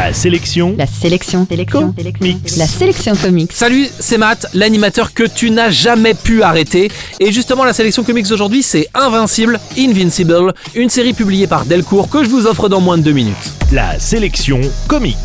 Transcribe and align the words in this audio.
La 0.00 0.14
sélection. 0.14 0.74
La 0.78 0.86
sélection. 0.86 1.46
Sélection. 1.46 1.94
Mix. 2.22 2.56
La 2.56 2.66
sélection 2.66 3.14
comics. 3.14 3.52
Salut, 3.52 3.86
c'est 3.98 4.16
Matt, 4.16 4.46
l'animateur 4.54 5.12
que 5.12 5.24
tu 5.24 5.50
n'as 5.50 5.68
jamais 5.68 6.14
pu 6.14 6.42
arrêter. 6.42 6.90
Et 7.20 7.30
justement, 7.32 7.66
la 7.66 7.74
sélection 7.74 8.02
comics 8.02 8.26
d'aujourd'hui, 8.26 8.62
c'est 8.62 8.88
Invincible, 8.94 9.60
Invincible, 9.76 10.54
une 10.74 10.88
série 10.88 11.12
publiée 11.12 11.46
par 11.46 11.66
Delcourt 11.66 12.08
que 12.08 12.24
je 12.24 12.30
vous 12.30 12.46
offre 12.46 12.70
dans 12.70 12.80
moins 12.80 12.96
de 12.96 13.02
deux 13.02 13.12
minutes. 13.12 13.36
La 13.72 13.98
sélection 13.98 14.62
comics. 14.88 15.16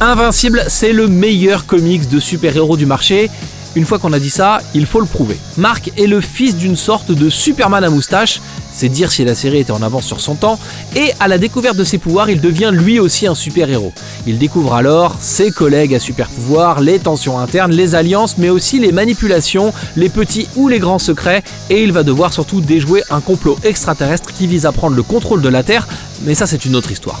Invincible, 0.00 0.64
c'est 0.66 0.92
le 0.92 1.06
meilleur 1.06 1.64
comics 1.64 2.08
de 2.08 2.18
super-héros 2.18 2.76
du 2.76 2.86
marché. 2.86 3.30
Une 3.76 3.84
fois 3.84 4.00
qu'on 4.00 4.12
a 4.12 4.20
dit 4.20 4.30
ça, 4.30 4.60
il 4.74 4.86
faut 4.86 5.00
le 5.00 5.06
prouver. 5.06 5.36
Mark 5.56 5.90
est 5.96 6.06
le 6.06 6.20
fils 6.20 6.56
d'une 6.56 6.76
sorte 6.76 7.10
de 7.10 7.28
Superman 7.28 7.82
à 7.82 7.90
moustache, 7.90 8.40
c'est 8.74 8.88
dire 8.88 9.10
si 9.10 9.24
la 9.24 9.34
série 9.34 9.58
était 9.58 9.72
en 9.72 9.82
avance 9.82 10.04
sur 10.04 10.20
son 10.20 10.34
temps, 10.34 10.58
et 10.96 11.12
à 11.20 11.28
la 11.28 11.38
découverte 11.38 11.76
de 11.76 11.84
ses 11.84 11.98
pouvoirs, 11.98 12.28
il 12.28 12.40
devient 12.40 12.70
lui 12.72 12.98
aussi 12.98 13.26
un 13.26 13.34
super-héros. 13.34 13.92
Il 14.26 14.38
découvre 14.38 14.74
alors 14.74 15.16
ses 15.20 15.50
collègues 15.50 15.94
à 15.94 16.00
super-pouvoirs, 16.00 16.80
les 16.80 16.98
tensions 16.98 17.38
internes, 17.38 17.72
les 17.72 17.94
alliances, 17.94 18.36
mais 18.38 18.50
aussi 18.50 18.80
les 18.80 18.92
manipulations, 18.92 19.72
les 19.96 20.08
petits 20.08 20.48
ou 20.56 20.68
les 20.68 20.78
grands 20.78 20.98
secrets, 20.98 21.42
et 21.70 21.82
il 21.82 21.92
va 21.92 22.02
devoir 22.02 22.32
surtout 22.32 22.60
déjouer 22.60 23.02
un 23.10 23.20
complot 23.20 23.56
extraterrestre 23.62 24.32
qui 24.32 24.46
vise 24.46 24.66
à 24.66 24.72
prendre 24.72 24.96
le 24.96 25.02
contrôle 25.02 25.42
de 25.42 25.48
la 25.48 25.62
Terre, 25.62 25.86
mais 26.22 26.34
ça 26.34 26.46
c'est 26.46 26.64
une 26.64 26.74
autre 26.76 26.90
histoire. 26.90 27.20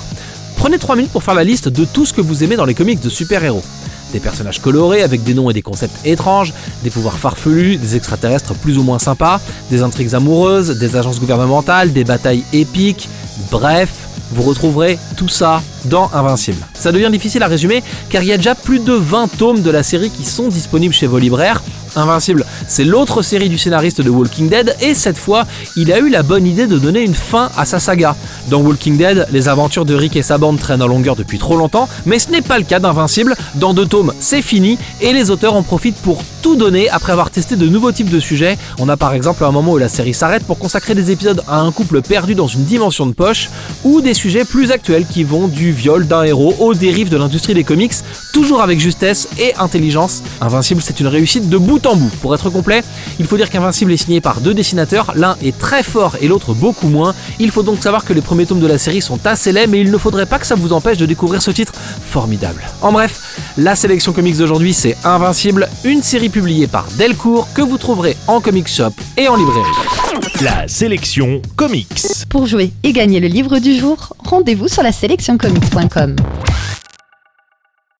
Prenez 0.56 0.78
3 0.78 0.96
minutes 0.96 1.12
pour 1.12 1.22
faire 1.22 1.34
la 1.34 1.44
liste 1.44 1.68
de 1.68 1.84
tout 1.84 2.06
ce 2.06 2.12
que 2.12 2.20
vous 2.20 2.42
aimez 2.42 2.56
dans 2.56 2.64
les 2.64 2.74
comics 2.74 3.00
de 3.00 3.08
super-héros. 3.10 3.62
Des 4.14 4.20
personnages 4.20 4.60
colorés 4.60 5.02
avec 5.02 5.24
des 5.24 5.34
noms 5.34 5.50
et 5.50 5.52
des 5.52 5.60
concepts 5.60 6.06
étranges, 6.06 6.54
des 6.84 6.90
pouvoirs 6.90 7.18
farfelus, 7.18 7.78
des 7.78 7.96
extraterrestres 7.96 8.54
plus 8.54 8.78
ou 8.78 8.84
moins 8.84 9.00
sympas, 9.00 9.40
des 9.72 9.82
intrigues 9.82 10.14
amoureuses, 10.14 10.78
des 10.78 10.94
agences 10.94 11.18
gouvernementales, 11.18 11.92
des 11.92 12.04
batailles 12.04 12.44
épiques, 12.52 13.08
bref, 13.50 13.88
vous 14.30 14.42
retrouverez 14.42 15.00
tout 15.16 15.28
ça 15.28 15.62
dans 15.86 16.10
Invincible. 16.12 16.64
Ça 16.74 16.92
devient 16.92 17.10
difficile 17.10 17.42
à 17.42 17.48
résumer 17.48 17.82
car 18.08 18.22
il 18.22 18.28
y 18.28 18.32
a 18.32 18.36
déjà 18.36 18.54
plus 18.54 18.78
de 18.78 18.92
20 18.92 19.36
tomes 19.36 19.62
de 19.62 19.70
la 19.70 19.82
série 19.82 20.10
qui 20.10 20.24
sont 20.24 20.46
disponibles 20.46 20.94
chez 20.94 21.08
vos 21.08 21.18
libraires. 21.18 21.60
Invincible, 21.96 22.44
c'est 22.66 22.84
l'autre 22.84 23.22
série 23.22 23.48
du 23.48 23.58
scénariste 23.58 24.00
de 24.00 24.10
Walking 24.10 24.48
Dead 24.48 24.76
et 24.80 24.94
cette 24.94 25.18
fois, 25.18 25.44
il 25.76 25.92
a 25.92 25.98
eu 25.98 26.08
la 26.08 26.22
bonne 26.22 26.46
idée 26.46 26.66
de 26.66 26.78
donner 26.78 27.02
une 27.02 27.14
fin 27.14 27.50
à 27.56 27.64
sa 27.64 27.78
saga. 27.78 28.16
Dans 28.50 28.60
Walking 28.60 28.98
Dead, 28.98 29.26
les 29.32 29.48
aventures 29.48 29.86
de 29.86 29.94
Rick 29.94 30.16
et 30.16 30.22
sa 30.22 30.36
bande 30.36 30.58
traînent 30.58 30.82
en 30.82 30.86
longueur 30.86 31.16
depuis 31.16 31.38
trop 31.38 31.56
longtemps, 31.56 31.88
mais 32.04 32.18
ce 32.18 32.30
n'est 32.30 32.42
pas 32.42 32.58
le 32.58 32.64
cas 32.64 32.78
d'Invincible. 32.78 33.34
Dans 33.54 33.72
deux 33.72 33.86
tomes, 33.86 34.12
c'est 34.20 34.42
fini 34.42 34.78
et 35.00 35.12
les 35.12 35.30
auteurs 35.30 35.54
en 35.54 35.62
profitent 35.62 35.96
pour 35.96 36.22
tout 36.42 36.56
donner 36.56 36.90
après 36.90 37.12
avoir 37.12 37.30
testé 37.30 37.56
de 37.56 37.66
nouveaux 37.66 37.90
types 37.90 38.10
de 38.10 38.20
sujets. 38.20 38.58
On 38.78 38.90
a 38.90 38.98
par 38.98 39.14
exemple 39.14 39.44
un 39.44 39.50
moment 39.50 39.72
où 39.72 39.78
la 39.78 39.88
série 39.88 40.12
s'arrête 40.12 40.44
pour 40.44 40.58
consacrer 40.58 40.94
des 40.94 41.10
épisodes 41.10 41.42
à 41.48 41.60
un 41.60 41.72
couple 41.72 42.02
perdu 42.02 42.34
dans 42.34 42.46
une 42.46 42.64
dimension 42.64 43.06
de 43.06 43.12
poche 43.12 43.48
ou 43.82 44.02
des 44.02 44.12
sujets 44.12 44.44
plus 44.44 44.70
actuels 44.70 45.06
qui 45.06 45.24
vont 45.24 45.48
du 45.48 45.72
viol 45.72 46.06
d'un 46.06 46.22
héros 46.22 46.54
aux 46.58 46.74
dérives 46.74 47.08
de 47.08 47.16
l'industrie 47.16 47.54
des 47.54 47.64
comics, 47.64 47.94
toujours 48.34 48.60
avec 48.60 48.78
justesse 48.78 49.26
et 49.38 49.54
intelligence. 49.56 50.22
Invincible, 50.42 50.82
c'est 50.82 51.00
une 51.00 51.06
réussite 51.06 51.48
de 51.48 51.56
bout 51.56 51.86
en 51.86 51.96
bout. 51.96 52.10
Pour 52.20 52.34
être 52.34 52.50
complet, 52.50 52.84
il 53.18 53.24
faut 53.24 53.38
dire 53.38 53.48
qu'Invincible 53.48 53.92
est 53.92 53.96
signé 53.96 54.20
par 54.20 54.42
deux 54.42 54.52
dessinateurs, 54.52 55.12
l'un 55.16 55.36
est 55.42 55.56
très 55.58 55.82
fort 55.82 56.16
et 56.20 56.28
l'autre 56.28 56.52
beaucoup 56.52 56.88
moins. 56.88 57.14
Il 57.38 57.50
faut 57.50 57.62
donc 57.62 57.82
savoir 57.82 58.04
que 58.04 58.12
les 58.12 58.20
premiers 58.34 58.46
tomes 58.46 58.58
de 58.58 58.66
la 58.66 58.78
série 58.78 59.00
sont 59.00 59.24
assez 59.28 59.52
laids, 59.52 59.68
mais 59.68 59.80
il 59.80 59.92
ne 59.92 59.96
faudrait 59.96 60.26
pas 60.26 60.40
que 60.40 60.46
ça 60.46 60.56
vous 60.56 60.72
empêche 60.72 60.98
de 60.98 61.06
découvrir 61.06 61.40
ce 61.40 61.52
titre 61.52 61.72
formidable. 61.72 62.64
En 62.82 62.90
bref, 62.90 63.38
la 63.56 63.76
sélection 63.76 64.12
comics 64.12 64.36
d'aujourd'hui, 64.36 64.74
c'est 64.74 64.96
Invincible, 65.04 65.68
une 65.84 66.02
série 66.02 66.30
publiée 66.30 66.66
par 66.66 66.84
Delcourt 66.98 67.46
que 67.54 67.62
vous 67.62 67.78
trouverez 67.78 68.16
en 68.26 68.40
comic 68.40 68.66
shop 68.66 68.90
et 69.16 69.28
en 69.28 69.36
librairie. 69.36 69.70
La 70.40 70.66
sélection 70.66 71.42
comics. 71.54 72.02
Pour 72.28 72.46
jouer 72.46 72.72
et 72.82 72.92
gagner 72.92 73.20
le 73.20 73.28
livre 73.28 73.60
du 73.60 73.78
jour, 73.78 74.16
rendez-vous 74.18 74.66
sur 74.66 74.82
la 74.82 74.90
sélectioncomics.com. 74.90 76.16